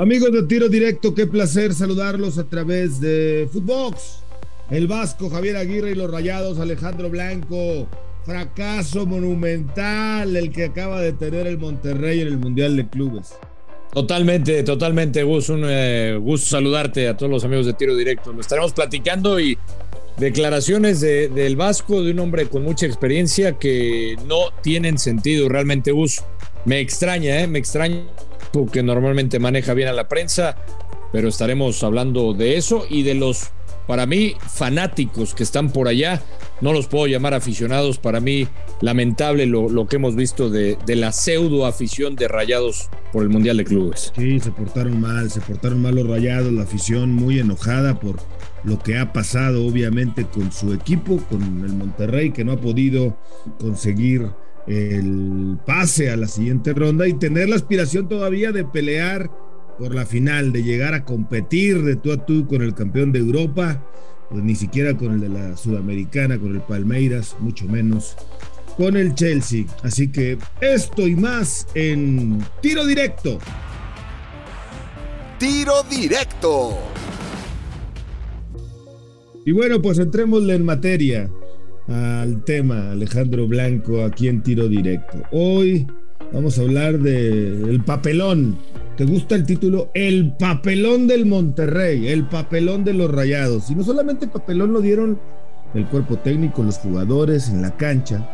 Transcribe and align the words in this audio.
Amigos 0.00 0.32
de 0.32 0.44
Tiro 0.44 0.70
Directo, 0.70 1.14
qué 1.14 1.26
placer 1.26 1.74
saludarlos 1.74 2.38
a 2.38 2.44
través 2.44 3.02
de 3.02 3.46
Footbox. 3.52 4.22
El 4.70 4.86
Vasco, 4.86 5.28
Javier 5.28 5.58
Aguirre 5.58 5.90
y 5.90 5.94
los 5.94 6.10
Rayados, 6.10 6.58
Alejandro 6.58 7.10
Blanco. 7.10 7.86
Fracaso 8.24 9.04
monumental 9.04 10.34
el 10.36 10.52
que 10.52 10.64
acaba 10.64 11.02
de 11.02 11.12
tener 11.12 11.46
el 11.46 11.58
Monterrey 11.58 12.22
en 12.22 12.28
el 12.28 12.38
Mundial 12.38 12.78
de 12.78 12.88
Clubes. 12.88 13.34
Totalmente, 13.92 14.62
totalmente, 14.62 15.22
Gus. 15.22 15.50
Un 15.50 15.64
eh, 15.68 16.16
gusto 16.18 16.48
saludarte 16.48 17.06
a 17.06 17.14
todos 17.14 17.30
los 17.30 17.44
amigos 17.44 17.66
de 17.66 17.74
Tiro 17.74 17.94
Directo. 17.94 18.32
Lo 18.32 18.40
estaremos 18.40 18.72
platicando 18.72 19.38
y 19.38 19.58
declaraciones 20.16 21.02
del 21.02 21.56
Vasco, 21.56 22.02
de 22.02 22.12
un 22.12 22.20
hombre 22.20 22.46
con 22.46 22.62
mucha 22.62 22.86
experiencia 22.86 23.58
que 23.58 24.16
no 24.26 24.50
tienen 24.62 24.96
sentido 24.96 25.46
realmente, 25.50 25.92
Gus. 25.92 26.22
Me 26.64 26.80
extraña, 26.80 27.42
¿eh? 27.42 27.46
Me 27.46 27.58
extraña 27.58 28.06
que 28.72 28.82
normalmente 28.82 29.38
maneja 29.38 29.74
bien 29.74 29.88
a 29.88 29.92
la 29.92 30.08
prensa, 30.08 30.56
pero 31.12 31.28
estaremos 31.28 31.82
hablando 31.82 32.34
de 32.34 32.56
eso 32.56 32.84
y 32.88 33.02
de 33.02 33.14
los, 33.14 33.50
para 33.86 34.06
mí, 34.06 34.34
fanáticos 34.48 35.34
que 35.34 35.42
están 35.42 35.72
por 35.72 35.88
allá. 35.88 36.22
No 36.60 36.72
los 36.72 36.88
puedo 36.88 37.06
llamar 37.06 37.32
aficionados, 37.32 37.98
para 37.98 38.20
mí 38.20 38.46
lamentable 38.82 39.46
lo, 39.46 39.86
que 39.86 39.96
hemos 39.96 40.14
visto 40.14 40.50
de, 40.50 40.76
de, 40.84 40.96
la 40.96 41.10
pseudo 41.10 41.64
afición 41.64 42.16
de 42.16 42.28
Rayados 42.28 42.90
por 43.12 43.22
el 43.22 43.30
Mundial 43.30 43.56
de 43.56 43.64
Clubes. 43.64 44.12
Sí, 44.14 44.40
se 44.40 44.50
portaron 44.50 45.00
mal, 45.00 45.30
se 45.30 45.40
portaron 45.40 45.80
mal 45.80 45.94
los 45.94 46.06
Rayados, 46.06 46.52
la 46.52 46.64
afición 46.64 47.12
muy 47.12 47.38
enojada 47.38 47.98
por 47.98 48.16
lo 48.62 48.78
que 48.78 48.98
ha 48.98 49.12
pasado 49.12 49.66
obviamente 49.66 50.26
con 50.26 50.52
su 50.52 50.74
equipo, 50.74 51.16
con 51.30 51.40
el 51.42 51.72
Monterrey, 51.72 52.30
que 52.30 52.44
no 52.44 52.52
ha 52.52 52.60
podido 52.60 53.16
conseguir 53.58 54.30
el 54.70 55.58
pase 55.66 56.10
a 56.10 56.16
la 56.16 56.28
siguiente 56.28 56.72
ronda 56.72 57.08
y 57.08 57.14
tener 57.14 57.48
la 57.48 57.56
aspiración 57.56 58.08
todavía 58.08 58.52
de 58.52 58.64
pelear 58.64 59.30
por 59.78 59.94
la 59.94 60.06
final, 60.06 60.52
de 60.52 60.62
llegar 60.62 60.94
a 60.94 61.04
competir 61.04 61.82
de 61.82 61.96
tú 61.96 62.12
a 62.12 62.24
tú 62.24 62.46
con 62.46 62.62
el 62.62 62.74
campeón 62.74 63.12
de 63.12 63.18
Europa, 63.18 63.84
pues 64.30 64.44
ni 64.44 64.54
siquiera 64.54 64.96
con 64.96 65.14
el 65.14 65.20
de 65.20 65.28
la 65.28 65.56
Sudamericana, 65.56 66.38
con 66.38 66.54
el 66.54 66.60
Palmeiras, 66.60 67.36
mucho 67.40 67.66
menos 67.66 68.16
con 68.76 68.96
el 68.96 69.14
Chelsea. 69.14 69.64
Así 69.82 70.08
que 70.08 70.38
esto 70.60 71.06
y 71.08 71.16
más 71.16 71.66
en 71.74 72.44
tiro 72.60 72.86
directo. 72.86 73.38
Tiro 75.38 75.82
directo. 75.90 76.78
Y 79.44 79.52
bueno, 79.52 79.82
pues 79.82 79.98
entrémosle 79.98 80.54
en 80.54 80.64
materia 80.64 81.30
al 81.90 82.44
tema, 82.44 82.92
Alejandro 82.92 83.46
Blanco, 83.46 84.04
aquí 84.04 84.28
en 84.28 84.42
tiro 84.42 84.68
directo. 84.68 85.18
Hoy 85.32 85.86
vamos 86.32 86.58
a 86.58 86.62
hablar 86.62 86.98
de 86.98 87.48
el 87.68 87.82
papelón. 87.84 88.56
¿Te 88.96 89.04
gusta 89.04 89.34
el 89.34 89.44
título? 89.44 89.90
El 89.94 90.32
papelón 90.38 91.06
del 91.06 91.26
Monterrey, 91.26 92.08
el 92.08 92.26
papelón 92.26 92.84
de 92.84 92.94
los 92.94 93.10
Rayados. 93.10 93.70
Y 93.70 93.74
no 93.74 93.82
solamente 93.82 94.26
el 94.26 94.30
papelón 94.30 94.72
lo 94.72 94.80
dieron 94.80 95.18
el 95.74 95.86
cuerpo 95.86 96.16
técnico, 96.16 96.62
los 96.62 96.78
jugadores 96.78 97.48
en 97.48 97.62
la 97.62 97.76
cancha, 97.76 98.28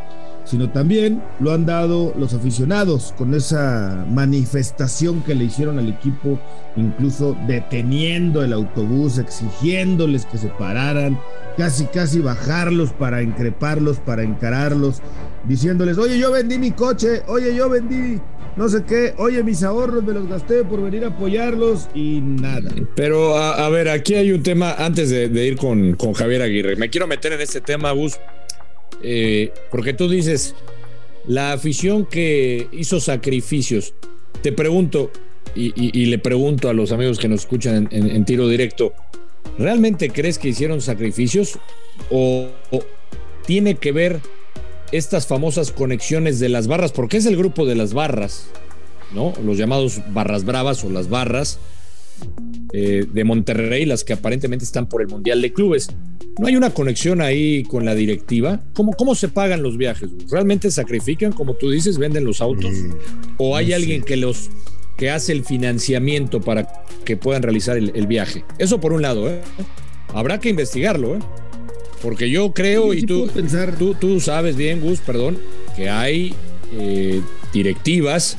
sino 0.46 0.70
también 0.70 1.22
lo 1.40 1.52
han 1.52 1.66
dado 1.66 2.14
los 2.16 2.32
aficionados 2.32 3.12
con 3.18 3.34
esa 3.34 4.06
manifestación 4.08 5.22
que 5.22 5.34
le 5.34 5.44
hicieron 5.44 5.78
al 5.78 5.88
equipo, 5.88 6.38
incluso 6.76 7.36
deteniendo 7.46 8.42
el 8.42 8.52
autobús, 8.52 9.18
exigiéndoles 9.18 10.24
que 10.24 10.38
se 10.38 10.48
pararan, 10.48 11.18
casi 11.56 11.86
casi 11.86 12.20
bajarlos 12.20 12.92
para 12.92 13.22
increparlos, 13.22 13.98
para 13.98 14.22
encararlos, 14.22 15.02
diciéndoles, 15.44 15.98
oye, 15.98 16.18
yo 16.18 16.30
vendí 16.30 16.58
mi 16.58 16.70
coche, 16.70 17.22
oye, 17.26 17.54
yo 17.54 17.68
vendí 17.68 18.20
no 18.56 18.70
sé 18.70 18.84
qué, 18.84 19.12
oye, 19.18 19.42
mis 19.42 19.62
ahorros 19.62 20.02
me 20.02 20.14
los 20.14 20.28
gasté 20.28 20.64
por 20.64 20.80
venir 20.80 21.04
a 21.04 21.08
apoyarlos 21.08 21.90
y 21.94 22.22
nada. 22.22 22.70
Pero 22.94 23.36
a, 23.36 23.68
ver, 23.68 23.90
aquí 23.90 24.14
hay 24.14 24.32
un 24.32 24.42
tema, 24.42 24.72
antes 24.78 25.10
de, 25.10 25.46
ir 25.46 25.56
con, 25.56 25.94
con 25.94 26.14
Javier 26.14 26.40
Aguirre, 26.40 26.76
me 26.76 26.88
quiero 26.88 27.06
meter 27.06 27.34
en 27.34 27.42
este 27.42 27.60
tema, 27.60 27.92
Bus 27.92 28.18
eh, 29.02 29.52
porque 29.70 29.92
tú 29.92 30.08
dices, 30.08 30.54
la 31.26 31.52
afición 31.52 32.06
que 32.06 32.68
hizo 32.72 33.00
sacrificios, 33.00 33.94
te 34.42 34.52
pregunto, 34.52 35.10
y, 35.54 36.04
le 36.06 36.18
pregunto 36.18 36.68
a 36.68 36.74
los 36.74 36.92
amigos 36.92 37.18
que 37.18 37.28
nos 37.28 37.40
escuchan 37.40 37.88
en, 37.90 38.24
tiro 38.26 38.46
directo, 38.46 38.92
¿realmente 39.58 40.10
crees 40.10 40.38
que 40.38 40.48
hicieron 40.48 40.82
sacrificios? 40.82 41.58
¿O, 42.10 42.48
tiene 43.46 43.76
que 43.76 43.92
ver 43.92 44.20
estas 44.92 45.26
famosas 45.26 45.72
conexiones 45.72 46.40
de 46.40 46.50
las 46.50 46.66
barras? 46.66 46.92
Porque 46.92 47.16
es 47.16 47.26
el 47.26 47.36
grupo 47.36 47.64
de 47.64 47.74
las 47.74 47.94
barras, 47.94 48.48
¿no? 49.14 49.32
Los 49.42 49.56
llamados 49.56 50.00
barras 50.08 50.44
bravas 50.44 50.84
o 50.84 50.90
las 50.90 51.08
barras 51.08 51.58
eh, 52.72 53.06
de 53.12 53.24
Monterrey, 53.24 53.86
las 53.86 54.04
que 54.04 54.12
aparentemente 54.12 54.64
están 54.64 54.88
por 54.88 55.02
el 55.02 55.08
Mundial 55.08 55.40
de 55.40 55.52
Clubes. 55.52 55.88
¿No 56.38 56.46
hay 56.46 56.56
una 56.56 56.70
conexión 56.70 57.22
ahí 57.22 57.62
con 57.62 57.84
la 57.84 57.94
directiva? 57.94 58.60
¿Cómo, 58.74 58.92
cómo 58.92 59.14
se 59.14 59.28
pagan 59.28 59.62
los 59.62 59.78
viajes? 59.78 60.10
¿Realmente 60.30 60.70
sacrifican, 60.70 61.32
como 61.32 61.54
tú 61.54 61.70
dices, 61.70 61.96
venden 61.96 62.24
los 62.24 62.42
autos? 62.42 62.72
Mm, 62.72 62.92
¿O 63.38 63.56
hay 63.56 63.72
alguien 63.72 64.02
que 64.02 64.16
los 64.16 64.50
que 64.98 65.10
hace 65.10 65.32
el 65.32 65.44
financiamiento 65.44 66.40
para 66.40 66.84
que 67.04 67.16
puedan 67.16 67.42
realizar 67.42 67.76
el, 67.78 68.06
viaje? 68.06 68.44
Eso 68.58 68.80
por 68.80 68.92
un 68.92 69.02
lado, 69.02 69.30
¿eh? 69.30 69.40
Habrá 70.12 70.38
que 70.38 70.50
investigarlo, 70.50 71.16
¿eh? 71.16 71.20
Porque 72.02 72.28
yo 72.28 72.52
creo, 72.52 72.92
y 72.92 73.02
tú, 73.02 73.28
tú, 73.78 73.94
tú, 73.94 74.20
sabes 74.20 74.56
bien, 74.56 74.80
Gus, 74.80 75.00
perdón, 75.00 75.38
que 75.74 75.88
hay 75.88 76.34
eh, 76.72 77.22
directivas 77.52 78.36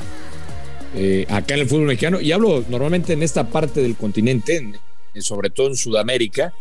eh, 0.94 1.26
acá 1.28 1.54
en 1.54 1.60
el 1.60 1.68
fútbol 1.68 1.86
mexicano, 1.86 2.20
y 2.20 2.32
hablo 2.32 2.64
normalmente 2.68 3.12
en 3.12 3.22
esta 3.22 3.48
parte 3.48 3.82
del 3.82 3.96
continente, 3.96 4.72
sobre 5.18 5.50
todo 5.50 5.68
en 5.68 5.76
Sudamérica, 5.76 6.52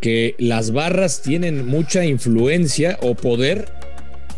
que 0.00 0.34
las 0.38 0.72
barras 0.72 1.22
tienen 1.22 1.66
mucha 1.66 2.04
influencia 2.04 2.98
o 3.02 3.14
poder 3.14 3.72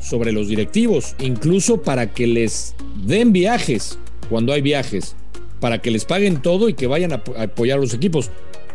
sobre 0.00 0.32
los 0.32 0.48
directivos, 0.48 1.14
incluso 1.18 1.82
para 1.82 2.12
que 2.12 2.26
les 2.26 2.74
den 3.04 3.32
viajes 3.32 3.98
cuando 4.28 4.52
hay 4.52 4.62
viajes, 4.62 5.14
para 5.60 5.80
que 5.80 5.90
les 5.90 6.04
paguen 6.04 6.40
todo 6.40 6.68
y 6.68 6.74
que 6.74 6.86
vayan 6.86 7.12
a, 7.12 7.22
apoyar 7.38 7.78
a 7.78 7.80
los 7.80 7.94
equipos. 7.94 8.30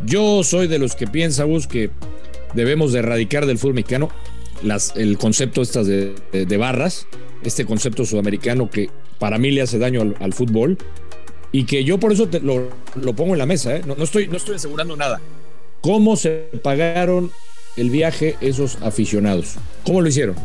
Yo 0.05 0.43
soy 0.43 0.67
de 0.67 0.77
los 0.77 0.95
que 0.95 1.07
piensa, 1.07 1.45
que 1.69 1.89
debemos 2.53 2.93
de 2.93 2.99
erradicar 2.99 3.45
del 3.45 3.57
fútbol 3.57 3.75
mexicano 3.75 4.09
el 4.95 5.17
concepto 5.17 5.61
estas 5.61 5.87
de, 5.87 6.57
barras, 6.57 7.07
este 7.43 7.65
concepto 7.65 8.05
sudamericano 8.05 8.69
que 8.69 8.89
para 9.19 9.37
mí 9.37 9.51
le 9.51 9.61
hace 9.61 9.79
daño 9.79 10.13
al, 10.19 10.33
fútbol 10.33 10.77
y 11.51 11.65
que 11.65 11.83
yo 11.83 11.99
por 11.99 12.11
eso 12.11 12.27
lo, 12.41 13.15
pongo 13.15 13.33
en 13.33 13.39
la 13.39 13.45
mesa, 13.45 13.75
¿eh? 13.75 13.81
no, 13.85 13.95
estoy, 14.03 14.27
no 14.27 14.37
estoy 14.37 14.55
asegurando 14.55 14.95
nada. 14.95 15.21
¿Cómo 15.81 16.15
se 16.15 16.49
pagaron 16.63 17.31
el 17.77 17.89
viaje 17.89 18.35
esos 18.41 18.77
aficionados? 18.81 19.55
¿Cómo 19.83 20.01
lo 20.01 20.07
hicieron? 20.07 20.35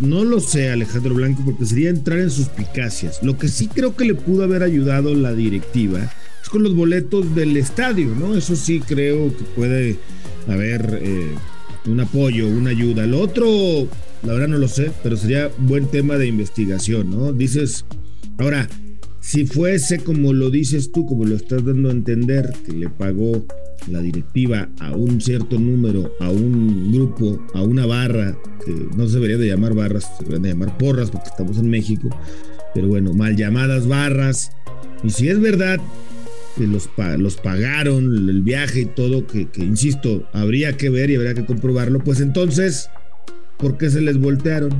No 0.00 0.24
lo 0.24 0.40
sé, 0.40 0.70
Alejandro 0.70 1.14
Blanco, 1.14 1.42
porque 1.44 1.66
sería 1.66 1.90
entrar 1.90 2.18
en 2.18 2.30
suspicacias. 2.30 3.22
Lo 3.22 3.36
que 3.36 3.48
sí 3.48 3.68
creo 3.68 3.94
que 3.94 4.04
le 4.04 4.14
pudo 4.14 4.44
haber 4.44 4.62
ayudado 4.62 5.14
la 5.14 5.34
directiva 5.34 6.10
es 6.42 6.48
con 6.48 6.62
los 6.62 6.74
boletos 6.74 7.34
del 7.34 7.56
estadio, 7.56 8.08
¿no? 8.18 8.34
Eso 8.34 8.56
sí 8.56 8.80
creo 8.80 9.28
que 9.36 9.44
puede 9.44 9.98
haber 10.48 11.00
eh, 11.02 11.34
un 11.86 12.00
apoyo, 12.00 12.48
una 12.48 12.70
ayuda. 12.70 13.06
Lo 13.06 13.20
otro, 13.20 13.86
la 14.22 14.32
verdad 14.32 14.48
no 14.48 14.58
lo 14.58 14.68
sé, 14.68 14.90
pero 15.02 15.16
sería 15.16 15.50
buen 15.58 15.86
tema 15.86 16.16
de 16.16 16.26
investigación, 16.26 17.10
¿no? 17.10 17.32
Dices, 17.32 17.84
ahora, 18.38 18.68
si 19.20 19.46
fuese 19.46 19.98
como 19.98 20.32
lo 20.32 20.50
dices 20.50 20.90
tú, 20.92 21.06
como 21.06 21.24
lo 21.24 21.36
estás 21.36 21.64
dando 21.64 21.88
a 21.88 21.92
entender, 21.92 22.52
que 22.64 22.72
le 22.72 22.88
pagó 22.88 23.44
la 23.86 24.00
directiva 24.00 24.68
a 24.80 24.92
un 24.92 25.20
cierto 25.20 25.58
número, 25.58 26.12
a 26.20 26.30
un 26.30 26.92
grupo, 26.92 27.46
a 27.54 27.62
una 27.62 27.86
barra, 27.86 28.36
que 28.64 28.72
no 28.96 29.06
se 29.06 29.16
debería 29.16 29.38
de 29.38 29.48
llamar 29.48 29.74
barras, 29.74 30.04
se 30.16 30.24
deberían 30.24 30.42
de 30.42 30.48
llamar 30.50 30.78
porras 30.78 31.10
porque 31.10 31.28
estamos 31.28 31.58
en 31.58 31.70
México, 31.70 32.08
pero 32.74 32.88
bueno, 32.88 33.12
mal 33.14 33.36
llamadas 33.36 33.86
barras. 33.86 34.50
Y 35.02 35.10
si 35.10 35.28
es 35.28 35.40
verdad 35.40 35.78
que 36.56 36.66
los, 36.66 36.88
los 37.18 37.36
pagaron 37.36 38.04
el 38.28 38.42
viaje 38.42 38.80
y 38.80 38.86
todo, 38.86 39.26
que, 39.26 39.48
que 39.48 39.62
insisto, 39.62 40.28
habría 40.32 40.76
que 40.76 40.90
ver 40.90 41.10
y 41.10 41.16
habría 41.16 41.34
que 41.34 41.46
comprobarlo, 41.46 42.00
pues 42.00 42.20
entonces, 42.20 42.90
¿por 43.58 43.78
qué 43.78 43.90
se 43.90 44.00
les 44.00 44.18
voltearon? 44.18 44.70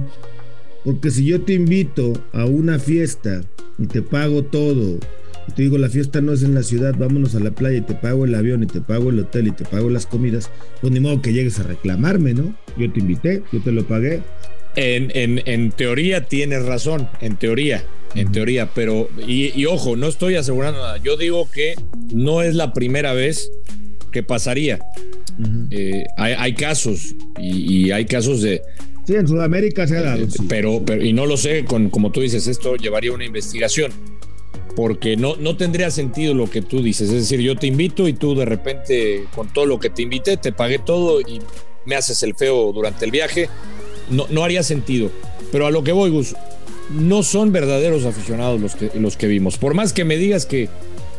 Porque 0.85 1.11
si 1.11 1.25
yo 1.25 1.43
te 1.43 1.55
invito 1.55 2.13
a 2.33 2.47
una 2.47 2.79
fiesta 2.79 3.43
y 3.79 3.87
te 3.87 4.03
pago 4.03 4.45
todo 4.45 4.99
y 5.49 5.53
te 5.53 5.63
digo, 5.63 5.79
la 5.79 5.89
fiesta 5.89 6.21
no 6.21 6.33
es 6.33 6.43
en 6.43 6.55
la 6.55 6.63
ciudad, 6.63 6.95
vámonos 6.97 7.35
a 7.35 7.41
la 7.41 7.51
playa 7.51 7.79
y 7.79 7.83
te 7.83 7.95
pago 7.95 8.25
el 8.25 8.35
avión 8.35 8.63
y 8.63 8.67
te 8.67 8.81
pago 8.81 9.11
el 9.11 9.21
hotel 9.21 9.49
y 9.49 9.53
te 9.53 9.65
pago 9.65 9.89
las 9.89 10.07
comidas, 10.07 10.51
pues 10.81 10.93
ni 10.93 11.01
modo 11.01 11.23
que 11.23 11.33
llegues 11.33 11.59
a 11.59 11.63
reclamarme, 11.63 12.35
¿no? 12.35 12.55
Yo 12.77 12.93
te 12.93 13.01
invité, 13.01 13.43
yo 13.53 13.61
te 13.63 13.73
lo 13.73 13.87
pagué. 13.87 14.23
En, 14.77 15.11
en, 15.15 15.43
en 15.47 15.73
teoría 15.73 16.27
tienes 16.27 16.65
razón, 16.65 17.09
en 17.21 17.37
teoría, 17.37 17.83
en 18.15 18.31
teoría, 18.31 18.71
pero, 18.75 19.09
y, 19.27 19.65
ojo, 19.67 19.97
no 19.97 20.07
estoy 20.07 20.37
asegurando 20.37 20.81
nada, 20.81 20.99
yo 20.99 21.17
digo 21.17 21.51
que 21.51 21.75
no 22.13 22.43
es 22.43 22.55
la 22.55 22.73
primera 22.73 23.13
vez 23.13 23.51
que 24.13 24.23
pasaría. 24.23 24.79
Eh, 25.71 26.05
hay, 26.17 26.55
casos 26.55 27.15
y, 27.39 27.91
hay 27.93 28.07
casos 28.07 28.43
de, 28.43 28.63
Sí, 29.07 29.15
en 29.15 29.29
Sudamérica 29.29 29.87
se 29.87 29.97
ha 29.97 30.03
dado. 30.03 30.27
Pero, 30.49 30.83
pero, 30.85 31.03
y 31.05 31.13
no 31.13 31.27
lo 31.27 31.37
sé, 31.37 31.65
con, 31.65 31.91
como 31.91 32.11
tú 32.11 32.21
dices, 32.21 32.47
esto 32.47 32.77
llevaría 32.77 33.13
una 33.13 33.25
investigación 33.25 33.93
porque 34.79 35.17
no, 35.17 35.35
no 35.35 35.57
tendría 35.57 35.91
sentido 35.91 36.35
lo 36.35 36.49
que 36.49 36.63
tú 36.63 36.83
dices. 36.83 37.09
Es 37.09 37.23
decir, 37.23 37.41
yo 37.41 37.57
te 37.57 37.67
invito 37.67 38.07
y 38.07 38.13
tú 38.13 38.37
de 38.37 38.45
repente, 38.45 39.25
con 39.35 39.53
todo 39.53 39.67
lo 39.67 39.81
que 39.81 39.91
te 39.91 40.03
invité, 40.03 40.37
te 40.37 40.53
pagué 40.53 40.79
todo 40.79 41.21
y 41.21 41.41
me 41.85 41.97
haces 41.97 42.23
el 42.23 42.37
feo 42.37 42.73
durante 42.73 43.05
el 43.05 43.11
viaje. 43.11 43.49
No, 44.09 44.27
no 44.31 44.45
haría 44.45 44.63
sentido. 44.63 45.11
Pero 45.51 45.67
a 45.67 45.73
lo 45.73 45.83
que 45.83 45.91
voy, 45.91 46.11
Gus, 46.11 46.37
no 46.91 47.23
son 47.25 47.51
verdaderos 47.51 48.05
aficionados 48.05 48.61
los 48.61 48.77
que, 48.77 48.93
los 48.95 49.17
que 49.17 49.27
vimos. 49.27 49.59
Por 49.59 49.75
más 49.75 49.93
que 49.93 50.05
me 50.05 50.17
digas 50.17 50.47
que, 50.47 50.69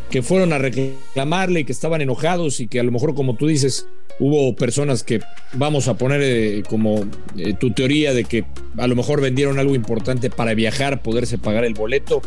que 0.10 0.22
fueron 0.22 0.54
a 0.54 0.58
reclamarle 0.58 1.60
y 1.60 1.66
que 1.66 1.74
estaban 1.74 2.00
enojados 2.02 2.62
y 2.62 2.68
que 2.68 2.80
a 2.80 2.84
lo 2.84 2.92
mejor, 2.92 3.14
como 3.14 3.36
tú 3.36 3.48
dices, 3.48 3.88
hubo 4.20 4.56
personas 4.56 5.04
que 5.04 5.22
vamos 5.54 5.88
a 5.88 5.96
poner 5.96 6.22
eh, 6.22 6.64
como 6.70 7.06
eh, 7.38 7.54
tu 7.54 7.72
teoría 7.72 8.14
de 8.14 8.26
que 8.26 8.46
a 8.78 8.88
lo 8.88 8.96
mejor 8.96 9.22
vendieron 9.22 9.60
algo 9.60 9.76
importante 9.76 10.30
para 10.30 10.54
viajar, 10.54 11.02
poderse 11.02 11.38
pagar 11.38 11.64
el 11.64 11.74
boleto 11.74 12.22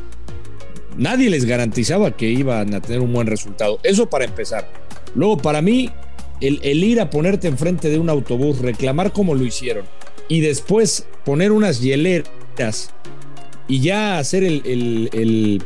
nadie 0.97 1.31
les 1.31 1.45
garantizaba 1.45 2.17
que 2.17 2.29
iban 2.29 2.75
a 2.75 2.81
tener 2.81 3.01
un 3.01 3.13
buen 3.13 3.27
resultado. 3.27 3.79
Eso 3.83 4.09
para 4.09 4.25
empezar. 4.25 4.69
Luego, 5.15 5.39
para 5.39 5.63
mí, 5.63 5.91
el, 6.41 6.85
ir 6.85 7.01
a 7.01 7.11
ponerte 7.11 7.49
enfrente 7.49 7.89
de 7.91 7.99
un 7.99 8.11
autobús, 8.11 8.59
reclamar 8.59 9.13
como 9.13 9.35
lo 9.35 9.45
hicieron, 9.45 9.85
y 10.29 10.41
después 10.41 11.07
poner 11.25 11.53
unas 11.53 11.81
hieleras 11.81 12.91
y 13.69 13.81
ya 13.81 14.19
hacer 14.19 14.45
el, 14.45 15.63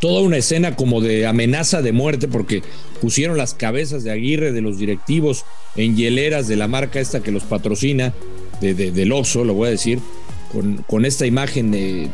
toda 0.00 0.22
una 0.22 0.36
escena 0.36 0.76
como 0.76 1.00
de 1.00 1.26
amenaza 1.26 1.82
de 1.82 1.92
muerte, 1.92 2.28
porque 2.28 2.62
pusieron 3.00 3.36
las 3.36 3.54
cabezas 3.54 4.04
de 4.04 4.10
Aguirre, 4.10 4.52
de 4.52 4.60
los 4.60 4.78
directivos, 4.78 5.44
en 5.76 5.96
hieleras 5.96 6.48
de 6.48 6.56
la 6.56 6.68
marca 6.68 7.00
esta 7.00 7.20
que 7.20 7.32
los 7.32 7.44
patrocina, 7.44 8.14
de, 8.60 8.74
del 8.74 9.12
Oxxo, 9.12 9.44
lo 9.44 9.54
voy 9.54 9.68
a 9.68 9.70
decir 9.70 10.00
con, 10.86 11.04
esta 11.04 11.26
imagen 11.26 11.70
de, 11.70 12.10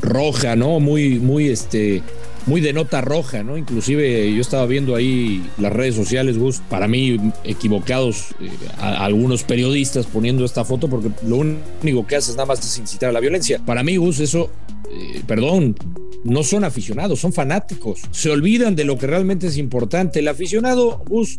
roja, 0.00 0.56
¿no? 0.56 0.80
Muy, 0.80 1.18
muy, 1.18 1.48
este, 1.48 2.02
muy 2.46 2.60
de 2.60 2.72
nota 2.72 3.00
roja, 3.00 3.42
¿no? 3.42 3.56
Inclusive 3.56 4.32
yo 4.34 4.40
estaba 4.40 4.66
viendo 4.66 4.94
ahí 4.94 5.44
las 5.58 5.72
redes 5.72 5.94
sociales, 5.94 6.38
Gus, 6.38 6.60
para 6.68 6.88
mí 6.88 7.18
equivocados 7.44 8.32
eh, 8.40 8.50
algunos 8.78 9.44
periodistas 9.44 10.06
poniendo 10.06 10.44
esta 10.44 10.64
foto 10.64 10.88
porque 10.88 11.10
lo 11.26 11.36
único 11.36 12.06
que 12.06 12.16
hace 12.16 12.30
es 12.30 12.36
nada 12.36 12.46
más 12.46 12.60
es 12.60 12.78
incitar 12.78 13.10
a 13.10 13.12
la 13.12 13.20
violencia. 13.20 13.60
Para 13.64 13.82
mí, 13.82 13.96
Gus, 13.96 14.20
eso, 14.20 14.50
eh, 14.90 15.22
perdón, 15.26 15.76
no 16.24 16.42
son 16.42 16.64
aficionados, 16.64 17.20
son 17.20 17.32
fanáticos. 17.32 18.02
Se 18.10 18.30
olvidan 18.30 18.76
de 18.76 18.84
lo 18.84 18.98
que 18.98 19.06
realmente 19.06 19.46
es 19.46 19.56
importante. 19.56 20.20
El 20.20 20.28
aficionado, 20.28 21.02
Gus, 21.06 21.36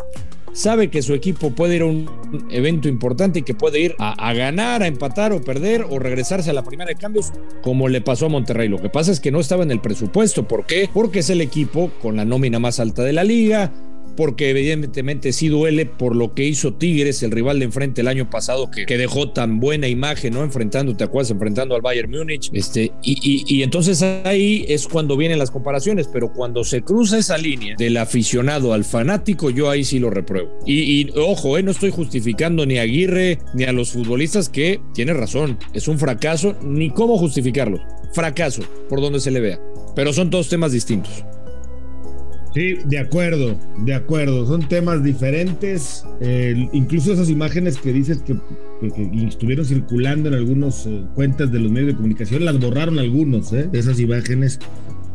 sabe 0.53 0.89
que 0.89 1.01
su 1.01 1.13
equipo 1.13 1.51
puede 1.51 1.77
ir 1.77 1.81
a 1.81 1.85
un 1.85 2.09
evento 2.49 2.87
importante 2.87 3.39
y 3.39 3.43
que 3.43 3.53
puede 3.53 3.79
ir 3.79 3.95
a, 3.99 4.33
ganar, 4.33 4.83
a 4.83 4.87
empatar 4.87 5.31
o 5.33 5.41
perder 5.41 5.85
o 5.89 5.99
regresarse 5.99 6.49
a 6.49 6.53
la 6.53 6.63
primera 6.63 6.89
de 6.89 6.95
cambios, 6.95 7.31
como 7.61 7.87
le 7.87 8.01
pasó 8.01 8.25
a 8.25 8.29
Monterrey. 8.29 8.67
Lo 8.67 8.81
que 8.81 8.89
pasa 8.89 9.11
es 9.11 9.19
que 9.19 9.31
no 9.31 9.39
estaba 9.39 9.63
en 9.63 9.71
el 9.71 9.81
presupuesto. 9.81 10.47
¿Por 10.47 10.65
qué? 10.65 10.89
Porque 10.91 11.19
es 11.19 11.29
el 11.29 11.41
equipo 11.41 11.91
con 12.01 12.17
la 12.17 12.25
nómina 12.25 12.59
más 12.59 12.79
alta 12.79 13.03
de 13.03 13.13
la 13.13 13.23
liga, 13.23 13.71
porque 14.15 14.49
evidentemente 14.49 15.33
sí 15.33 15.47
duele 15.47 15.85
por 15.85 16.15
lo 16.15 16.33
que 16.33 16.45
hizo 16.45 16.73
Tigres, 16.73 17.23
el 17.23 17.31
rival 17.31 17.59
de 17.59 17.65
enfrente 17.65 18.01
el 18.01 18.07
año 18.07 18.29
pasado, 18.29 18.69
que, 18.69 18.85
dejó 18.97 19.31
tan 19.31 19.59
buena 19.59 19.87
imagen, 19.87 20.33
¿no? 20.33 20.43
Enfrentando, 20.43 20.95
¿te 20.95 21.03
acuerdas? 21.03 21.31
Enfrentando 21.31 21.75
al 21.75 21.81
Bayern 21.81 22.11
Múnich. 22.11 22.49
Este, 22.53 22.91
y, 23.01 23.63
entonces 23.63 24.01
ahí 24.01 24.65
es 24.67 24.87
cuando 24.87 25.17
vienen 25.17 25.39
las 25.39 25.51
comparaciones, 25.51 26.07
pero 26.07 26.31
cuando 26.33 26.63
se 26.63 26.81
cruza 26.81 27.17
esa 27.17 27.37
línea 27.37 27.75
del 27.77 27.97
aficionado 27.97 28.73
al 28.73 28.83
fanático, 28.83 29.49
yo 29.49 29.69
ahí 29.69 29.83
sí 29.83 29.99
lo 29.99 30.09
repruebo. 30.09 30.51
Y, 30.65 31.09
ojo, 31.17 31.57
¿eh? 31.57 31.63
no 31.63 31.71
estoy 31.71 31.89
justificando 31.89 32.65
ni 32.65 32.77
a 32.77 32.81
Aguirre 32.81 33.39
ni 33.53 33.63
a 33.63 33.71
los 33.71 33.91
futbolistas 33.91 34.49
que 34.49 34.79
tiene 34.93 35.13
razón, 35.13 35.57
es 35.73 35.87
un 35.87 35.97
fracaso, 35.97 36.55
ni 36.61 36.89
cómo 36.89 37.17
justificarlo. 37.17 37.79
Fracaso, 38.13 38.63
por 38.89 39.01
donde 39.01 39.19
se 39.19 39.31
le 39.31 39.39
vea. 39.39 39.59
Pero 39.95 40.13
son 40.13 40.29
dos 40.29 40.49
temas 40.49 40.71
distintos. 40.71 41.23
Sí, 42.53 42.80
de 42.86 43.00
acuerdo, 43.00 43.57
de 43.86 43.94
acuerdo. 43.94 44.45
Son 44.45 44.68
temas 44.68 45.03
diferentes. 45.03 46.06
incluso 46.74 47.13
esas 47.13 47.30
imágenes 47.30 47.77
que 47.77 47.94
dices 47.94 48.21
que, 48.24 48.36
estuvieron 49.27 49.65
circulando 49.65 50.27
en 50.30 50.36
algunas 50.36 50.86
eh, 50.86 51.03
cuentas 51.13 51.51
de 51.51 51.59
los 51.59 51.71
medios 51.71 51.89
de 51.89 51.95
comunicación, 51.95 52.44
las 52.44 52.59
borraron 52.59 53.00
algunos, 53.00 53.53
¿eh? 53.53 53.69
Esas 53.74 54.00
imágenes, 54.00 54.59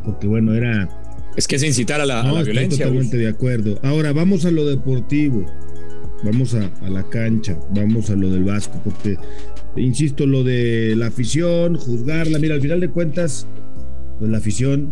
porque 0.05 0.25
bueno, 0.25 0.53
era... 0.53 0.89
Es 1.35 1.47
que 1.47 1.57
es 1.57 1.63
incitar 1.63 2.01
a 2.01 2.05
la, 2.05 2.23
no, 2.23 2.43
violencia. 2.43 2.85
Totalmente 2.85 3.17
de 3.17 3.27
acuerdo. 3.27 3.79
Ahora, 3.83 4.13
vamos 4.13 4.45
a 4.45 4.51
lo 4.51 4.65
deportivo. 4.65 5.45
Vamos 6.23 6.55
a, 6.55 6.71
a 6.81 6.89
la 6.89 7.07
cancha, 7.09 7.59
vamos 7.75 8.09
a 8.09 8.15
lo 8.15 8.31
del 8.31 8.45
Vasco, 8.45 8.81
porque, 8.83 9.17
insisto, 9.75 10.25
lo 10.25 10.43
de 10.43 10.95
la 10.95 11.07
afición, 11.07 11.75
juzgarla. 11.75 12.39
Mira, 12.39 12.55
al 12.55 12.61
final 12.61 12.79
de 12.79 12.89
cuentas, 12.89 13.45
pues 14.17 14.31
la 14.31 14.39
afición 14.39 14.91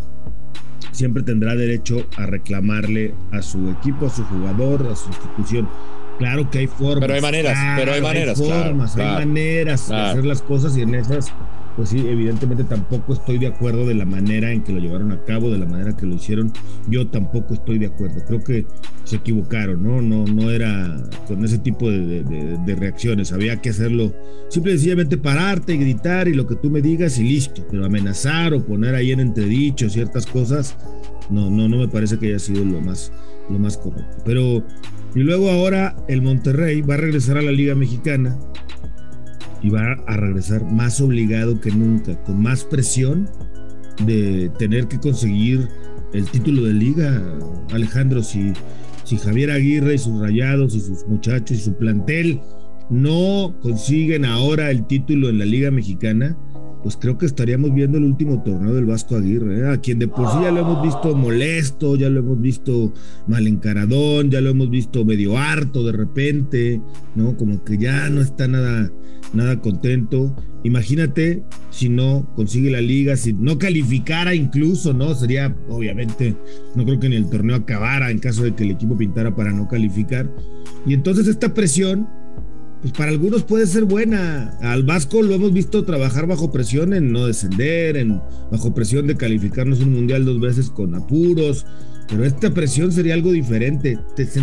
siempre 0.96 1.24
tendrá 1.24 1.56
derecho 1.56 2.06
a 2.18 2.26
reclamarle 2.26 3.14
a 3.32 3.42
su 3.42 3.70
equipo, 3.70 4.08
a 4.08 4.10
su 4.10 4.24
jugador, 4.24 4.88
a 4.92 4.96
su 4.96 5.10
institución. 5.10 5.70
Claro 6.18 6.50
que 6.50 6.60
hay 6.60 6.68
formas. 6.68 7.02
Pero 7.02 7.14
hay 7.14 7.22
maneras, 7.22 7.58
pero 7.78 7.94
hay 7.94 8.02
maneras. 8.02 8.40
Hay 8.40 8.48
formas, 8.48 8.96
hay 8.98 9.26
maneras 9.26 9.90
de 9.90 9.96
hacer 9.96 10.26
las 10.26 10.42
cosas 10.42 10.78
y 10.78 10.82
en 10.82 10.96
esas 10.96 11.32
pues 11.76 11.90
sí, 11.90 12.00
evidentemente 12.08 12.64
tampoco 12.64 13.14
estoy 13.14 13.38
de 13.38 13.48
acuerdo 13.48 13.86
de 13.86 13.96
la 13.96 14.06
manera 14.06 14.52
en 14.52 14.64
que 14.64 14.72
lo 14.72 14.80
llevaron 14.80 15.12
a 15.12 15.22
cabo, 15.26 15.52
de 15.52 15.58
la 15.58 15.66
manera 15.66 15.96
que 15.96 16.06
lo 16.06 16.16
hicieron. 16.16 16.54
Yo 16.88 17.08
tampoco 17.08 17.54
estoy 17.54 17.80
de 17.80 17.88
acuerdo. 17.88 18.24
Creo 18.26 18.44
que 18.44 18.66
se 19.04 19.18
equivocaron, 19.18 19.84
¿no? 19.84 20.02
No, 20.02 20.26
no 20.26 20.52
era 20.52 20.96
con 21.28 21.44
ese 21.44 21.58
tipo 21.58 21.90
de, 21.90 22.76
reacciones. 22.78 23.32
Había 23.32 23.62
que 23.62 23.70
hacerlo 23.70 24.14
simple 24.50 24.74
y 24.74 24.76
sencillamente 24.76 25.18
pararte 25.18 25.74
y 25.74 25.78
gritar 25.78 26.28
y 26.28 26.34
lo 26.34 26.48
que 26.48 26.56
tú 26.56 26.70
me 26.70 26.82
digas 26.82 27.18
y 27.20 27.24
listo. 27.24 27.66
Pero 27.70 27.86
amenazar 27.86 28.54
o 28.54 28.66
poner 28.66 28.96
ahí 28.96 29.12
en 29.12 29.20
entredicho 29.20 29.90
ciertas 29.90 30.26
cosas, 30.26 30.76
no, 31.30 31.50
no, 31.50 31.68
no 31.68 31.78
me 31.78 31.88
parece 31.88 32.18
que 32.18 32.28
haya 32.28 32.40
sido 32.40 32.64
lo 32.64 32.82
más, 32.82 33.12
lo 33.50 33.60
más 33.60 33.78
correcto. 33.78 34.18
Pero, 34.26 34.66
y 35.16 35.20
luego 35.20 35.50
ahora 35.50 35.96
el 36.08 36.22
Monterrey 36.22 36.82
va 36.82 36.96
a 36.96 36.98
regresar 36.98 37.38
a 37.38 37.42
la 37.42 37.52
Liga 37.52 37.76
Mexicana 37.76 38.38
y 39.62 39.70
va 39.70 39.94
a 40.06 40.18
regresar 40.18 40.64
más 40.64 41.02
obligado 41.02 41.60
que 41.60 41.72
nunca, 41.72 42.22
con 42.24 42.42
más 42.42 42.64
presión 42.64 43.30
de 44.06 44.52
tener 44.60 44.88
que 44.88 45.00
conseguir 45.00 45.68
el 46.16 46.30
título 46.30 46.64
de 46.64 46.74
liga. 46.74 47.22
Alejandro, 47.72 48.24
si, 48.24 48.54
si 49.04 49.18
Javier 49.18 49.52
Aguirre 49.52 49.96
y 49.96 49.98
sus 49.98 50.20
rayados 50.20 50.76
y 50.76 50.80
sus 50.80 51.06
muchachos 51.08 51.58
y 51.58 51.62
su 51.62 51.76
plantel 51.76 52.40
no 52.90 53.56
consiguen 53.62 54.26
ahora 54.26 54.72
el 54.72 54.86
título 54.86 55.30
en 55.30 55.40
la 55.40 55.46
liga 55.46 55.72
mexicana, 55.72 56.38
pues 56.86 56.98
creo 56.98 57.18
que 57.18 57.26
estaríamos 57.26 57.74
viendo 57.74 57.98
el 57.98 58.04
último 58.04 58.44
torneo 58.44 58.76
del 58.76 58.86
Vasco 58.86 59.16
Aguirre, 59.16 59.62
¿eh? 59.62 59.68
a 59.68 59.82
quien 59.82 59.98
de 59.98 60.08
por 60.08 60.32
sí 60.32 60.38
ya 60.44 60.52
lo 60.52 60.60
hemos 60.60 60.84
visto 60.84 61.16
molesto, 61.16 61.96
ya 61.96 62.12
lo 62.12 62.20
hemos 62.20 62.40
visto 62.40 62.94
mal 63.26 63.48
encaradón, 63.48 64.30
ya 64.30 64.40
lo 64.40 64.52
hemos 64.52 64.70
visto 64.70 65.04
medio 65.04 65.36
harto 65.36 65.84
de 65.84 65.94
repente, 65.94 66.80
¿no? 67.16 67.36
Como 67.38 67.64
que 67.64 67.80
ya 67.80 68.08
no 68.12 68.22
está 68.22 68.48
nada, 68.48 68.92
nada 69.36 69.62
contento. 69.62 70.36
Imagínate 70.64 71.44
si 71.70 71.90
no 71.90 72.32
consigue 72.36 72.72
la 72.72 72.82
liga, 72.82 73.16
si 73.18 73.34
no 73.34 73.58
calificara 73.58 74.34
incluso, 74.34 74.94
¿no? 74.94 75.14
Sería, 75.14 75.56
obviamente, 75.70 76.36
no 76.76 76.86
creo 76.86 77.00
que 77.00 77.10
ni 77.10 77.16
el 77.16 77.30
torneo 77.30 77.56
acabara 77.56 78.10
en 78.10 78.20
caso 78.20 78.44
de 78.44 78.56
que 78.56 78.64
el 78.64 78.72
equipo 78.72 78.98
pintara 78.98 79.36
para 79.36 79.52
no 79.52 79.68
calificar. 79.68 80.30
Y 80.86 80.94
entonces 80.94 81.28
esta 81.28 81.54
presión 81.54 82.08
pues 82.86 82.94
para 82.94 83.10
algunos 83.10 83.42
puede 83.42 83.66
ser 83.66 83.86
buena. 83.86 84.56
Al 84.62 84.84
Vasco 84.84 85.24
lo 85.24 85.34
hemos 85.34 85.52
visto 85.52 85.86
trabajar 85.86 86.28
bajo 86.28 86.52
presión 86.52 86.94
en 86.94 87.12
no 87.12 87.26
descender, 87.26 87.98
en 87.98 88.22
bajo 88.52 88.76
presión 88.76 89.08
de 89.08 89.16
calificarnos 89.16 89.80
un 89.80 89.92
mundial 89.92 90.24
dos 90.24 90.40
veces 90.40 90.70
con 90.70 90.94
apuros. 90.94 91.66
Pero 92.08 92.24
esta 92.24 92.54
presión 92.54 92.92
sería 92.92 93.16
algo 93.16 93.32
diferente. 93.32 93.98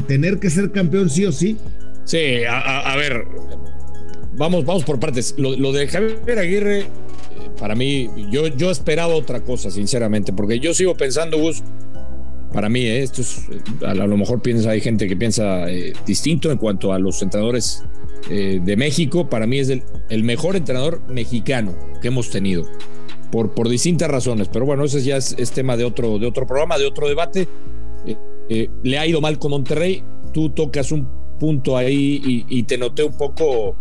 Tener 0.08 0.40
que 0.40 0.50
ser 0.50 0.72
campeón 0.72 1.08
sí 1.08 1.24
o 1.24 1.30
sí. 1.30 1.56
Sí, 2.04 2.42
a, 2.48 2.96
ver, 2.96 3.24
vamos, 4.36 4.64
vamos 4.64 4.84
por 4.84 4.98
partes. 5.00 5.34
Lo, 5.38 5.72
de 5.72 5.88
Javier 5.88 6.38
Aguirre, 6.38 6.80
eh, 6.80 6.86
para 7.58 7.74
mí, 7.74 8.08
yo, 8.30 8.46
yo 8.48 8.70
esperaba 8.70 9.14
otra 9.14 9.40
cosa, 9.42 9.70
sinceramente, 9.70 10.32
porque 10.32 10.58
yo 10.58 10.74
sigo 10.74 10.96
pensando, 10.96 11.38
Gus, 11.38 11.62
para 12.52 12.68
mí, 12.68 12.82
eh, 12.82 13.02
esto 13.02 13.22
es, 13.22 13.46
a, 13.86 13.94
lo 13.94 14.16
mejor 14.16 14.42
piensa, 14.42 14.70
hay 14.70 14.80
gente 14.80 15.08
que 15.08 15.16
piensa 15.16 15.70
eh, 15.70 15.92
distinto 16.06 16.50
en 16.50 16.58
cuanto 16.58 16.92
a 16.92 16.98
los 16.98 17.22
entrenadores 17.22 17.82
eh, 18.30 18.60
de 18.62 18.76
México, 18.76 19.28
para 19.28 19.46
mí 19.46 19.58
es 19.58 19.68
el, 19.68 20.24
mejor 20.24 20.54
entrenador 20.56 21.02
mexicano 21.08 21.74
que 22.00 22.08
hemos 22.08 22.30
tenido. 22.30 22.64
Por, 23.30 23.54
por 23.54 23.68
distintas 23.68 24.10
razones, 24.10 24.48
pero 24.48 24.66
bueno, 24.66 24.84
ese 24.84 25.02
ya 25.02 25.16
es, 25.16 25.50
tema 25.52 25.76
de 25.76 25.84
otro, 25.84 26.18
de 26.18 26.26
otro 26.26 26.46
programa, 26.46 26.76
de 26.76 26.86
otro 26.86 27.08
debate. 27.08 27.48
Eh, 28.06 28.16
eh, 28.50 28.68
le 28.82 28.98
ha 28.98 29.06
ido 29.06 29.22
mal 29.22 29.38
con 29.38 29.52
Monterrey, 29.52 30.04
tú 30.34 30.50
tocas 30.50 30.92
un 30.92 31.08
punto 31.40 31.76
ahí 31.76 32.44
y, 32.48 32.62
te 32.64 32.76
noté 32.76 33.02
un 33.02 33.16
poco, 33.16 33.74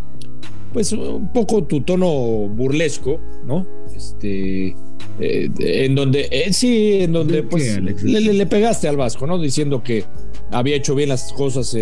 pues 0.72 0.92
un 0.92 1.32
poco 1.32 1.64
tu 1.64 1.82
tono 1.82 2.08
burlesco, 2.48 3.20
¿no? 3.44 3.66
Este, 3.94 4.74
eh, 5.20 5.50
en 5.58 5.94
donde, 5.94 6.28
eh, 6.30 6.52
sí, 6.52 7.02
en 7.02 7.12
donde 7.12 7.42
pues 7.42 7.78
le, 8.02 8.46
pegaste 8.46 8.88
al 8.88 8.96
Vasco, 8.96 9.26
¿no? 9.26 9.38
Diciendo 9.38 9.82
que 9.82 10.04
había 10.50 10.76
hecho 10.76 10.94
bien 10.94 11.10
las 11.10 11.32
cosas 11.32 11.76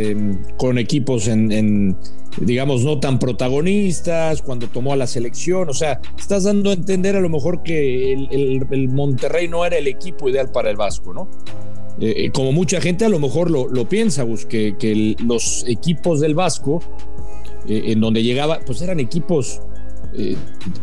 con 0.57 0.79
equipos 0.79 1.29
en, 1.29 1.97
digamos, 2.39 2.85
no 2.85 3.01
tan 3.01 3.19
protagonistas, 3.19 4.43
cuando 4.43 4.69
tomó 4.69 4.93
a 4.93 4.97
la 4.97 5.07
selección, 5.07 5.69
o 5.69 5.75
sea, 5.75 6.01
estás 6.19 6.45
dando 6.45 6.71
a 6.71 6.73
entender 6.73 7.17
a 7.17 7.21
lo 7.21 7.29
mejor 7.29 7.63
que 7.63 8.13
el, 8.13 8.89
Monterrey 8.89 9.49
no 9.49 9.65
era 9.65 9.79
el 9.79 9.87
equipo 9.87 10.29
ideal 10.29 10.51
para 10.51 10.71
el 10.71 10.77
Vasco, 10.77 11.13
¿no? 11.13 11.29
Eh, 12.01 12.31
como 12.33 12.53
mucha 12.53 12.81
gente 12.81 13.05
a 13.05 13.09
lo 13.09 13.19
mejor 13.19 13.51
lo, 13.51 13.89
piensa, 13.89 14.23
Gus, 14.23 14.47
que, 14.47 15.17
los 15.25 15.65
equipos 15.69 16.21
del 16.21 16.35
Vasco, 16.35 16.83
en 17.67 18.01
donde 18.01 18.23
llegaba, 18.23 18.61
pues 18.67 18.83
eran 18.83 19.01
equipos 19.01 19.61
eh, 20.13 20.37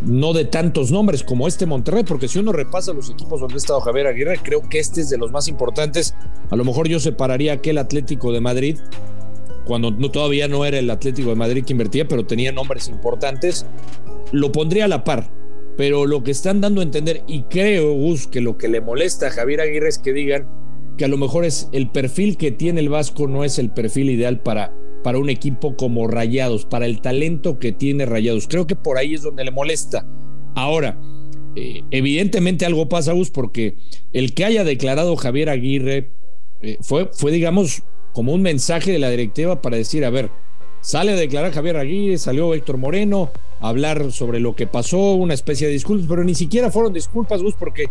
no 0.06 0.32
de 0.32 0.46
tantos 0.46 0.90
nombres 0.90 1.22
como 1.22 1.48
este 1.48 1.66
Monterrey, 1.66 2.04
porque 2.04 2.30
si 2.30 2.40
uno 2.40 2.54
repasa 2.54 2.94
los 2.94 3.10
equipos 3.10 3.42
donde 3.42 3.56
ha 3.56 3.58
estado 3.58 3.82
Javier 3.82 4.08
Aguirre, 4.08 4.40
creo 4.42 4.62
que 4.70 4.80
este 4.80 5.02
es 5.02 5.10
de 5.10 5.18
los 5.18 5.32
más 5.32 5.50
importantes. 5.50 6.16
A 6.50 6.56
lo 6.56 6.64
mejor 6.64 6.88
yo 6.88 7.00
separaría 7.00 7.54
aquel 7.54 7.78
Atlético 7.78 8.32
de 8.32 8.40
Madrid, 8.40 8.78
cuando 9.66 9.92
no, 9.92 10.10
todavía 10.12 10.48
no 10.48 10.64
era 10.64 10.80
el 10.80 10.90
Atlético 10.90 11.30
de 11.30 11.36
Madrid 11.36 11.66
que 11.66 11.74
invertía, 11.74 12.08
pero 12.08 12.26
tenía 12.26 12.54
nombres 12.54 12.88
importantes. 12.88 13.66
Lo 14.32 14.54
pondría 14.54 14.86
a 14.86 14.88
la 14.88 15.04
par, 15.04 15.30
pero 15.76 16.06
lo 16.06 16.24
que 16.24 16.32
están 16.32 16.62
dando 16.62 16.80
a 16.80 16.86
entender, 16.86 17.24
y 17.28 17.44
creo, 17.44 17.94
Gus, 17.94 18.28
que 18.28 18.40
lo 18.40 18.58
que 18.58 18.70
le 18.70 18.80
molesta 18.80 19.28
a 19.28 19.32
Javier 19.32 19.60
Aguirre 19.60 19.90
es 19.90 20.00
que 20.00 20.14
digan 20.14 20.48
que 20.98 21.04
a 21.04 21.10
lo 21.10 21.18
mejor 21.18 21.44
es 21.44 21.68
el 21.74 21.90
perfil 21.92 22.38
que 22.38 22.52
tiene 22.52 22.80
el 22.80 22.90
Vasco 22.90 23.28
no 23.28 23.44
es 23.44 23.60
el 23.60 23.70
perfil 23.70 24.10
ideal 24.10 24.40
para 24.40 24.74
para 25.08 25.20
un 25.20 25.30
equipo 25.30 25.78
como 25.78 26.06
Rayados, 26.06 26.66
para 26.66 26.86
el 26.86 27.00
talento 27.00 27.60
que 27.60 27.72
tiene 27.72 28.06
Rayados. 28.06 28.46
Creo 28.50 28.68
que 28.68 28.76
por 28.76 28.98
ahí 28.98 29.14
es 29.14 29.22
donde 29.22 29.46
le 29.46 29.52
molesta. 29.52 30.06
Ahora, 30.54 31.00
eh, 31.56 31.84
evidentemente 31.92 32.66
algo 32.66 32.90
pasa, 32.90 33.14
Gus, 33.14 33.32
porque 33.32 33.78
el 34.12 34.34
que 34.34 34.44
haya 34.44 34.66
declarado 34.66 35.16
Javier 35.16 35.50
Aguirre 35.50 36.12
eh, 36.62 36.78
fue, 36.82 37.10
fue, 37.14 37.32
digamos, 37.32 37.84
como 38.12 38.34
un 38.34 38.42
mensaje 38.42 38.92
de 38.92 39.00
la 39.00 39.10
directiva 39.10 39.62
para 39.62 39.78
decir, 39.78 40.04
a 40.04 40.10
ver, 40.10 40.30
sale 40.82 41.14
a 41.14 41.16
declarar 41.16 41.54
Javier 41.54 41.78
Aguirre, 41.78 42.18
salió 42.18 42.54
Héctor 42.54 42.76
Moreno 42.76 43.32
a 43.62 43.70
hablar 43.70 44.12
sobre 44.12 44.42
lo 44.42 44.58
que 44.58 44.68
pasó, 44.68 45.14
una 45.14 45.36
especie 45.36 45.68
de 45.68 45.74
disculpas, 45.74 46.08
pero 46.10 46.26
ni 46.26 46.36
siquiera 46.36 46.70
fueron 46.70 46.92
disculpas, 46.92 47.42
Gus, 47.42 47.56
porque 47.58 47.86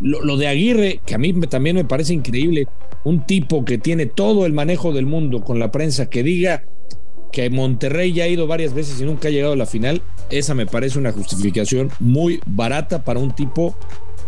lo, 0.00 0.36
de 0.36 0.48
Aguirre, 0.48 1.00
que 1.04 1.14
a 1.14 1.18
mí 1.18 1.32
también 1.46 1.76
me 1.76 1.84
parece 1.84 2.14
increíble, 2.14 2.66
un 3.04 3.26
tipo 3.26 3.64
que 3.64 3.78
tiene 3.78 4.06
todo 4.06 4.46
el 4.46 4.52
manejo 4.52 4.92
del 4.92 5.06
mundo 5.06 5.42
con 5.42 5.58
la 5.58 5.70
prensa, 5.70 6.10
que 6.10 6.22
diga 6.22 6.64
que 7.32 7.50
Monterrey 7.50 8.12
ya 8.12 8.24
ha 8.24 8.28
ido 8.28 8.46
varias 8.46 8.74
veces 8.74 9.00
y 9.00 9.04
nunca 9.04 9.28
ha 9.28 9.30
llegado 9.30 9.54
a 9.54 9.56
la 9.56 9.66
final, 9.66 10.02
esa 10.30 10.54
me 10.54 10.66
parece 10.66 10.98
una 10.98 11.12
justificación 11.12 11.90
muy 11.98 12.40
barata 12.46 13.04
para 13.04 13.20
un 13.20 13.34
tipo 13.34 13.76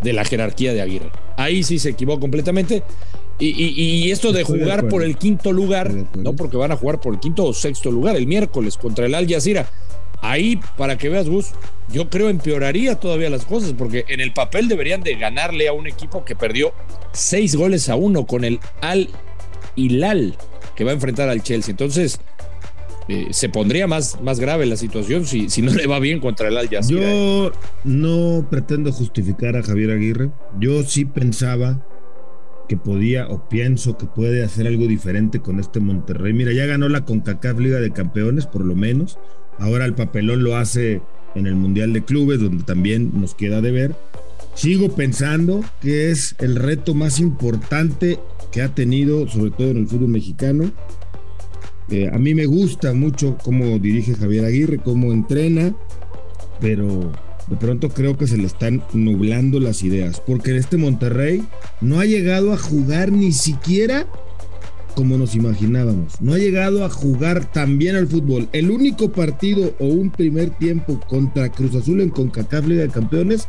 de 0.02 0.12
la 0.12 0.24
jerarquía 0.24 0.74
de 0.74 0.82
Aguirre. 0.82 1.10
Ahí 1.36 1.62
sí 1.62 1.78
se 1.78 1.90
equivocó 1.90 2.20
completamente. 2.20 2.82
Y, 3.38 4.10
esto 4.10 4.32
de 4.32 4.44
jugar 4.44 4.88
por 4.88 5.02
el 5.02 5.18
quinto 5.18 5.52
lugar, 5.52 5.92
no 6.16 6.34
porque 6.34 6.56
van 6.56 6.72
a 6.72 6.76
jugar 6.76 7.00
por 7.00 7.12
el 7.12 7.20
quinto 7.20 7.44
o 7.44 7.52
sexto 7.52 7.90
lugar 7.90 8.16
el 8.16 8.26
miércoles 8.26 8.78
contra 8.78 9.04
el 9.04 9.14
Al 9.14 9.28
Jazeera. 9.28 9.68
Ahí, 10.20 10.60
para 10.76 10.98
que 10.98 11.08
veas, 11.08 11.28
Gus, 11.28 11.52
yo 11.92 12.10
creo 12.10 12.28
empeoraría 12.28 12.98
todavía 12.98 13.30
las 13.30 13.44
cosas, 13.44 13.74
porque 13.76 14.04
en 14.08 14.20
el 14.20 14.32
papel 14.32 14.68
deberían 14.68 15.02
de 15.02 15.14
ganarle 15.14 15.68
a 15.68 15.72
un 15.72 15.86
equipo 15.86 16.24
que 16.24 16.34
perdió 16.34 16.72
seis 17.12 17.54
goles 17.54 17.88
a 17.88 17.96
uno 17.96 18.26
con 18.26 18.44
el 18.44 18.60
Al 18.80 19.08
Hilal, 19.76 20.36
que 20.74 20.84
va 20.84 20.90
a 20.90 20.94
enfrentar 20.94 21.28
al 21.28 21.42
Chelsea. 21.42 21.70
Entonces, 21.70 22.18
eh, 23.08 23.28
se 23.30 23.48
pondría 23.48 23.86
más, 23.86 24.20
más 24.20 24.40
grave 24.40 24.66
la 24.66 24.76
situación 24.76 25.26
si, 25.26 25.48
si 25.48 25.62
no 25.62 25.72
le 25.72 25.86
va 25.86 26.00
bien 26.00 26.18
contra 26.18 26.48
el 26.48 26.56
Al 26.56 26.68
Jazeera. 26.68 27.02
Yo 27.02 27.52
no 27.84 28.46
pretendo 28.50 28.90
justificar 28.92 29.56
a 29.56 29.62
Javier 29.62 29.92
Aguirre. 29.92 30.30
Yo 30.58 30.82
sí 30.82 31.04
pensaba 31.04 31.86
que 32.68 32.76
podía 32.76 33.28
o 33.28 33.48
pienso 33.48 33.96
que 33.96 34.06
puede 34.06 34.42
hacer 34.42 34.66
algo 34.66 34.86
diferente 34.86 35.40
con 35.40 35.60
este 35.60 35.78
Monterrey. 35.78 36.32
Mira, 36.32 36.52
ya 36.52 36.66
ganó 36.66 36.88
la 36.88 37.04
CONCACAF 37.04 37.60
Liga 37.60 37.78
de 37.78 37.92
Campeones, 37.92 38.46
por 38.46 38.64
lo 38.64 38.74
menos. 38.74 39.18
Ahora 39.58 39.84
el 39.84 39.94
papelón 39.94 40.42
lo 40.42 40.56
hace 40.56 41.00
en 41.34 41.46
el 41.46 41.54
Mundial 41.54 41.92
de 41.92 42.04
Clubes, 42.04 42.40
donde 42.40 42.64
también 42.64 43.12
nos 43.14 43.34
queda 43.34 43.60
de 43.60 43.72
ver. 43.72 43.96
Sigo 44.54 44.94
pensando 44.94 45.62
que 45.80 46.10
es 46.10 46.34
el 46.38 46.56
reto 46.56 46.94
más 46.94 47.20
importante 47.20 48.18
que 48.50 48.62
ha 48.62 48.74
tenido, 48.74 49.28
sobre 49.28 49.50
todo 49.50 49.70
en 49.70 49.78
el 49.78 49.86
fútbol 49.86 50.08
mexicano. 50.08 50.70
Eh, 51.90 52.10
a 52.12 52.18
mí 52.18 52.34
me 52.34 52.46
gusta 52.46 52.92
mucho 52.94 53.36
cómo 53.42 53.78
dirige 53.78 54.14
Javier 54.14 54.44
Aguirre, 54.44 54.78
cómo 54.78 55.12
entrena, 55.12 55.74
pero 56.60 57.12
de 57.48 57.56
pronto 57.56 57.90
creo 57.90 58.16
que 58.16 58.26
se 58.26 58.38
le 58.38 58.46
están 58.46 58.82
nublando 58.92 59.60
las 59.60 59.82
ideas, 59.82 60.20
porque 60.26 60.50
en 60.50 60.56
este 60.56 60.78
Monterrey 60.78 61.44
no 61.80 62.00
ha 62.00 62.06
llegado 62.06 62.52
a 62.52 62.58
jugar 62.58 63.12
ni 63.12 63.32
siquiera 63.32 64.06
como 64.96 65.18
nos 65.18 65.36
imaginábamos. 65.36 66.20
No 66.22 66.32
ha 66.32 66.38
llegado 66.38 66.84
a 66.84 66.88
jugar 66.88 67.52
tan 67.52 67.78
bien 67.78 67.94
al 67.96 68.08
fútbol. 68.08 68.48
El 68.52 68.70
único 68.70 69.12
partido 69.12 69.74
o 69.78 69.84
un 69.84 70.10
primer 70.10 70.50
tiempo 70.50 70.98
contra 71.06 71.52
Cruz 71.52 71.74
Azul 71.76 72.00
en 72.00 72.08
CONCACAF 72.08 72.66
Liga 72.66 72.82
de 72.82 72.88
Campeones, 72.88 73.46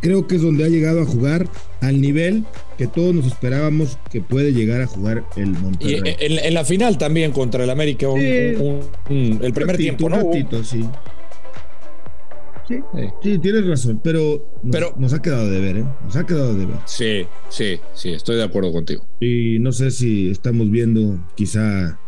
creo 0.00 0.26
que 0.26 0.36
es 0.36 0.42
donde 0.42 0.64
ha 0.64 0.68
llegado 0.68 1.02
a 1.02 1.04
jugar 1.04 1.46
al 1.82 2.00
nivel 2.00 2.44
que 2.78 2.86
todos 2.86 3.14
nos 3.14 3.26
esperábamos 3.26 3.98
que 4.10 4.22
puede 4.22 4.52
llegar 4.52 4.80
a 4.80 4.86
jugar 4.86 5.24
el 5.36 5.50
Monterrey. 5.50 6.16
Y 6.20 6.38
en, 6.46 6.54
la 6.54 6.64
final 6.64 6.96
también 6.96 7.32
contra 7.32 7.64
el 7.64 7.70
América, 7.70 8.06
el 8.16 9.52
primer 9.52 9.76
tiempo, 9.76 10.08
¿no? 10.08 10.24
Un 10.24 10.64
sí. 10.64 10.86
Sí, 12.68 13.38
tienes 13.38 13.66
razón, 13.66 14.00
pero, 14.04 14.46
pero 14.70 14.94
nos 14.98 15.14
ha 15.14 15.22
quedado 15.22 15.50
de 15.50 15.60
ver, 15.60 15.78
¿eh? 15.78 15.84
Nos 16.04 16.16
ha 16.16 16.26
quedado 16.26 16.54
de 16.54 16.66
ver. 16.66 16.76
Sí, 16.84 17.26
sí, 17.48 17.80
sí, 17.94 18.10
estoy 18.10 18.36
de 18.36 18.42
acuerdo 18.42 18.72
contigo. 18.72 19.06
Y 19.20 19.58
no 19.60 19.72
sé 19.72 19.90
si 19.90 20.28
estamos 20.28 20.70
viendo 20.70 21.18
quizá 21.34 21.98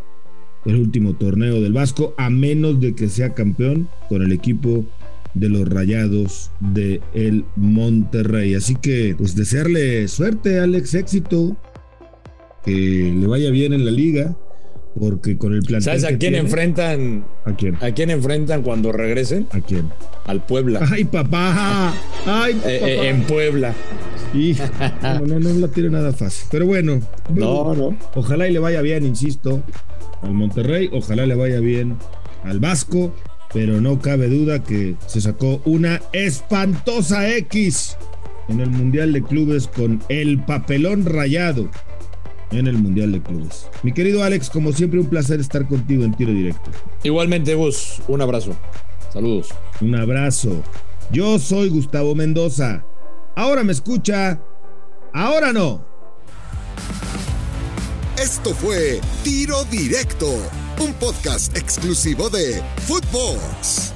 el 0.66 0.76
último 0.76 1.14
torneo 1.14 1.62
del 1.62 1.72
Vasco, 1.72 2.14
a 2.18 2.28
menos 2.28 2.78
de 2.78 2.94
que 2.94 3.08
sea 3.08 3.32
campeón 3.32 3.88
con 4.10 4.22
el 4.22 4.32
equipo 4.32 4.84
de 5.32 5.48
los 5.48 5.66
Rayados 5.66 6.50
de 6.60 7.00
el 7.14 7.46
Monterrey. 7.56 8.54
Así 8.54 8.74
que, 8.74 9.14
pues 9.16 9.34
desearle 9.34 10.08
suerte, 10.08 10.58
Alex, 10.58 10.94
éxito, 10.94 11.56
que 12.64 13.14
le 13.18 13.26
vaya 13.26 13.50
bien 13.50 13.72
en 13.72 13.86
la 13.86 13.92
liga 13.92 14.36
porque 14.98 15.38
con 15.38 15.54
el 15.54 15.62
plantel. 15.62 16.00
¿Sabes 16.00 16.04
a 16.04 16.18
quién 16.18 16.34
enfrentan? 16.34 17.24
¿A 17.44 17.52
quién? 17.52 17.76
¿A 17.80 17.92
quién 17.92 18.10
enfrentan 18.10 18.62
cuando 18.62 18.92
regresen? 18.92 19.46
¿A 19.52 19.60
quién? 19.60 19.90
Al 20.26 20.44
Puebla. 20.44 20.80
¡Ay, 20.90 21.04
papá! 21.04 21.94
¡Ay, 22.26 22.60
eh, 22.64 22.80
eh, 22.82 23.08
en 23.08 23.22
Puebla. 23.22 23.74
Y 24.34 24.56
no, 25.02 25.20
no, 25.20 25.40
no 25.40 25.50
la 25.54 25.68
tiene 25.68 25.90
nada 25.90 26.12
fácil. 26.12 26.48
Pero 26.50 26.66
bueno. 26.66 27.00
No, 27.34 27.74
no. 27.74 27.96
Ojalá 28.14 28.48
y 28.48 28.52
le 28.52 28.58
vaya 28.58 28.82
bien, 28.82 29.04
insisto, 29.04 29.62
al 30.22 30.34
Monterrey. 30.34 30.90
Ojalá 30.92 31.26
le 31.26 31.34
vaya 31.34 31.60
bien 31.60 31.96
al 32.44 32.60
Vasco. 32.60 33.14
Pero 33.52 33.80
no 33.80 33.98
cabe 33.98 34.28
duda 34.28 34.62
que 34.62 34.94
se 35.06 35.20
sacó 35.20 35.60
una 35.64 36.00
espantosa 36.12 37.34
X 37.36 37.96
en 38.48 38.60
el 38.60 38.70
Mundial 38.70 39.12
de 39.12 39.22
Clubes 39.22 39.66
con 39.66 40.00
el 40.08 40.38
papelón 40.44 41.04
rayado 41.04 41.68
en 42.50 42.66
el 42.66 42.78
Mundial 42.78 43.12
de 43.12 43.20
Clubes. 43.20 43.68
Mi 43.82 43.92
querido 43.92 44.22
Alex, 44.22 44.50
como 44.50 44.72
siempre, 44.72 45.00
un 45.00 45.06
placer 45.06 45.40
estar 45.40 45.66
contigo 45.66 46.04
en 46.04 46.14
tiro 46.14 46.32
directo. 46.32 46.70
Igualmente, 47.02 47.54
vos, 47.54 48.02
un 48.08 48.20
abrazo. 48.20 48.56
Saludos. 49.12 49.48
Un 49.80 49.94
abrazo. 49.94 50.62
Yo 51.10 51.38
soy 51.38 51.68
Gustavo 51.68 52.14
Mendoza. 52.14 52.84
Ahora 53.36 53.64
me 53.64 53.72
escucha. 53.72 54.40
Ahora 55.12 55.52
no. 55.52 55.84
Esto 58.16 58.54
fue 58.54 59.00
Tiro 59.24 59.64
Directo, 59.64 60.28
un 60.78 60.92
podcast 60.94 61.56
exclusivo 61.56 62.28
de 62.28 62.62
Footbox. 62.86 63.94